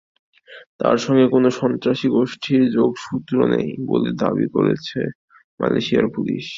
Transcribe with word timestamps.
তাঁর 0.79 0.97
সঙ্গে 0.97 1.25
কোনো 1.27 1.49
সন্ত্রাসী 1.59 2.07
গোষ্ঠীর 2.09 2.63
যোগসূত্র 2.71 3.35
নেই 3.53 3.69
বলে 3.87 4.09
দাবি 4.21 4.47
করেছে 4.55 4.99
মালয়েশিয়ার 5.59 6.07
পুলিশ। 6.15 6.45